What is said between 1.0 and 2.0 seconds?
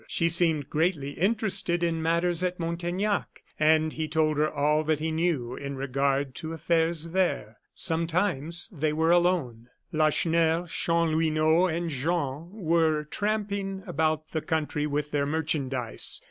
interested